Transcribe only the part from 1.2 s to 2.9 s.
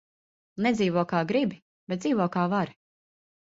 gribi, bet dzīvo, kā vari.